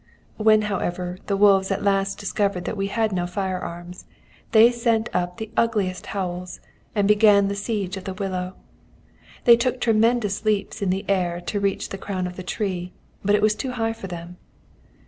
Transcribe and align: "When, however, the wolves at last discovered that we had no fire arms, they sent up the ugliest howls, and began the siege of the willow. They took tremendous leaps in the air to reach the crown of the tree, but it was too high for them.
"When, 0.37 0.63
however, 0.63 1.19
the 1.27 1.37
wolves 1.37 1.69
at 1.69 1.83
last 1.83 2.17
discovered 2.17 2.65
that 2.65 2.75
we 2.75 2.87
had 2.87 3.11
no 3.11 3.27
fire 3.27 3.59
arms, 3.59 4.05
they 4.51 4.71
sent 4.71 5.09
up 5.13 5.37
the 5.37 5.51
ugliest 5.55 6.07
howls, 6.07 6.59
and 6.95 7.07
began 7.07 7.49
the 7.49 7.55
siege 7.55 7.97
of 7.97 8.05
the 8.05 8.15
willow. 8.15 8.55
They 9.43 9.55
took 9.55 9.79
tremendous 9.79 10.43
leaps 10.43 10.81
in 10.81 10.89
the 10.89 11.05
air 11.07 11.39
to 11.41 11.59
reach 11.59 11.89
the 11.89 11.99
crown 11.99 12.25
of 12.25 12.35
the 12.35 12.41
tree, 12.41 12.93
but 13.23 13.35
it 13.35 13.43
was 13.43 13.53
too 13.53 13.73
high 13.73 13.93
for 13.93 14.07
them. 14.07 14.37